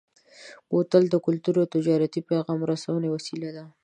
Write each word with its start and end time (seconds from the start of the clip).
بوتل 0.69 1.03
د 1.09 1.15
کلتوري 1.25 1.57
او 1.61 1.71
تجارتي 1.75 2.19
پیغام 2.29 2.59
رسونې 2.71 3.09
وسیله 3.11 3.49
ده. 3.57 3.63